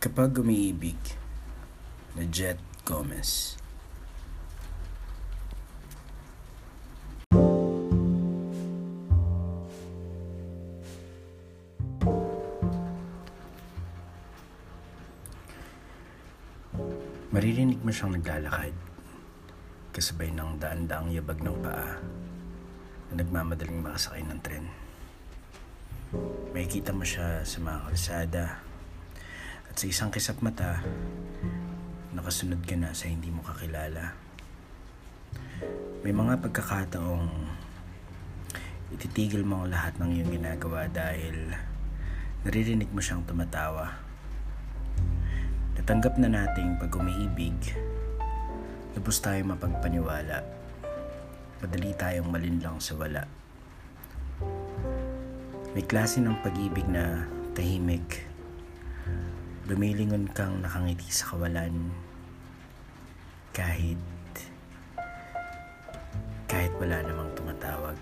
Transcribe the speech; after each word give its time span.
Kapag 0.00 0.32
umiibig 0.40 0.96
na 2.16 2.24
Jet 2.32 2.56
Gomez. 2.88 3.60
Maririnig 17.28 17.84
mo 17.84 17.92
siyang 17.92 18.16
naglalakad 18.16 18.72
kasabay 19.92 20.32
ng 20.32 20.56
daan-daang 20.56 21.12
yabag 21.12 21.44
ng 21.44 21.60
paa 21.60 22.00
na 23.12 23.20
nagmamadaling 23.20 23.84
makasakay 23.84 24.24
ng 24.24 24.40
tren. 24.40 24.64
Makikita 26.56 26.96
mo 26.96 27.04
siya 27.04 27.44
sa 27.44 27.60
mga 27.60 27.78
kalsada 27.84 28.69
at 29.70 29.78
sa 29.78 29.86
isang 29.86 30.10
kisap 30.10 30.42
mata, 30.42 30.82
nakasunod 32.10 32.58
ka 32.66 32.74
na 32.74 32.90
sa 32.90 33.06
hindi 33.06 33.30
mo 33.30 33.38
kakilala. 33.46 34.18
May 36.02 36.10
mga 36.10 36.42
pagkakataong 36.42 37.30
ititigil 38.90 39.46
mo 39.46 39.62
ang 39.62 39.70
lahat 39.70 39.94
ng 40.02 40.10
iyong 40.10 40.42
ginagawa 40.42 40.90
dahil 40.90 41.54
naririnig 42.42 42.90
mo 42.90 42.98
siyang 42.98 43.22
tumatawa. 43.22 43.94
Natanggap 45.78 46.18
na 46.18 46.26
nating 46.34 46.74
pag 46.82 46.90
umiibig, 46.90 47.54
lubos 48.98 49.22
tayo 49.22 49.38
mapagpaniwala. 49.46 50.42
Madali 51.62 51.94
tayong 51.94 52.26
malinlang 52.26 52.82
sa 52.82 52.98
wala. 52.98 53.22
May 55.78 55.86
klase 55.86 56.18
ng 56.18 56.42
pag-ibig 56.42 56.90
na 56.90 57.22
tahimik 57.54 58.29
lumilingon 59.70 60.26
kang 60.34 60.58
nakangiti 60.58 61.06
sa 61.14 61.30
kawalan 61.30 61.94
kahit 63.54 64.02
kahit 66.50 66.74
wala 66.82 66.98
namang 67.06 67.30
tumatawag. 67.38 67.94